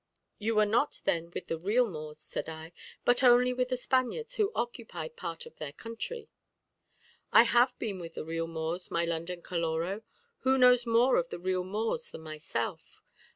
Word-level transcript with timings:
"You 0.39 0.55
were 0.55 0.65
not 0.65 0.99
then 1.05 1.29
with 1.29 1.45
the 1.45 1.59
real 1.59 1.87
Moors," 1.87 2.17
said 2.17 2.49
I, 2.49 2.73
"but 3.05 3.21
only 3.21 3.53
with 3.53 3.69
the 3.69 3.77
Spaniards 3.77 4.33
who 4.33 4.51
occupied 4.55 5.15
part 5.15 5.45
of 5.45 5.57
their 5.57 5.73
country." 5.73 6.27
"I 7.31 7.43
have 7.43 7.77
been 7.77 7.99
with 7.99 8.15
the 8.15 8.25
real 8.25 8.47
Moors, 8.47 8.89
my 8.89 9.05
London 9.05 9.43
Caloró. 9.43 10.01
Who 10.39 10.57
knows 10.57 10.87
more 10.87 11.17
of 11.17 11.29
the 11.29 11.37
real 11.37 11.63
Moors 11.63 12.09
than 12.09 12.21
myself? 12.21 13.03